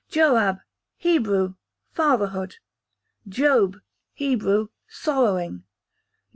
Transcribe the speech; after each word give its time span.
Joab, 0.09 0.61
Hebrew, 0.97 1.53
fatherhood. 1.91 2.55
Job, 3.29 3.77
Hebrew, 4.13 4.69
sorrowing. 4.87 5.63